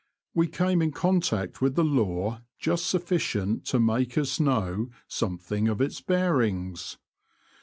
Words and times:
We 0.33 0.47
came 0.47 0.81
in 0.81 0.93
contact 0.93 1.61
with 1.61 1.75
the 1.75 1.83
law 1.83 2.41
just 2.57 2.87
sufficient 2.87 3.65
to 3.65 3.79
make 3.79 4.17
us 4.17 4.39
know 4.39 4.89
something 5.07 5.67
of 5.67 5.79
its 5.79 6.01
bearings. 6.01 6.97